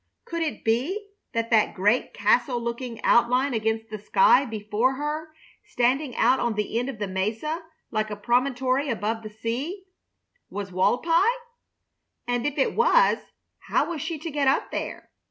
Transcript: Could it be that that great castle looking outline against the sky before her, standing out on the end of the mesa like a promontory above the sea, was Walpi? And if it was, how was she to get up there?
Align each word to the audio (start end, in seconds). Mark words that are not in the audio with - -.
Could 0.25 0.41
it 0.41 0.63
be 0.63 1.09
that 1.33 1.51
that 1.51 1.75
great 1.75 2.11
castle 2.11 2.59
looking 2.59 2.99
outline 3.03 3.53
against 3.53 3.91
the 3.91 3.99
sky 3.99 4.45
before 4.45 4.95
her, 4.95 5.29
standing 5.63 6.15
out 6.15 6.39
on 6.39 6.55
the 6.55 6.79
end 6.79 6.89
of 6.89 6.97
the 6.97 7.07
mesa 7.07 7.63
like 7.91 8.09
a 8.09 8.15
promontory 8.15 8.89
above 8.89 9.21
the 9.21 9.29
sea, 9.29 9.83
was 10.49 10.71
Walpi? 10.71 11.21
And 12.27 12.47
if 12.47 12.57
it 12.57 12.73
was, 12.73 13.19
how 13.67 13.91
was 13.91 14.01
she 14.01 14.17
to 14.17 14.31
get 14.31 14.47
up 14.47 14.71
there? 14.71 15.11